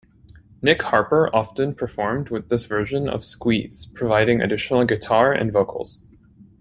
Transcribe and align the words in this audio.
Nick 0.63 0.81
Harper 0.81 1.29
often 1.31 1.75
performed 1.75 2.29
with 2.31 2.49
this 2.49 2.65
version 2.65 3.07
of 3.07 3.23
Squeeze, 3.23 3.85
providing 3.93 4.41
additional 4.41 4.83
guitar 4.83 5.31
and 5.31 5.51
vocals. 5.53 6.01